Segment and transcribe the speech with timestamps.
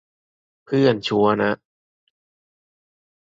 [0.65, 1.53] เพื่อนชวน อะ